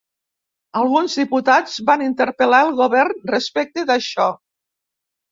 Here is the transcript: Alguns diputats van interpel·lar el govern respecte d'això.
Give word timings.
Alguns 0.79 1.17
diputats 1.17 1.75
van 1.89 2.03
interpel·lar 2.05 2.61
el 2.69 2.73
govern 2.79 3.19
respecte 3.33 3.83
d'això. 3.91 4.27